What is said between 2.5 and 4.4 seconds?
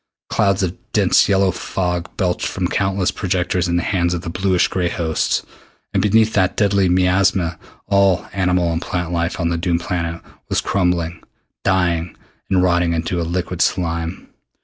countless projectors in the hands of the